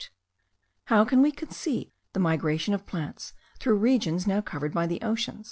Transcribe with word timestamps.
How 0.85 1.05
can 1.05 1.21
we 1.21 1.31
conceive 1.31 1.91
the 2.13 2.19
migration 2.19 2.73
of 2.73 2.87
plants 2.87 3.33
through 3.59 3.77
regions 3.77 4.25
now 4.25 4.41
covered 4.41 4.73
by 4.73 4.87
the 4.87 4.99
ocean? 5.03 5.39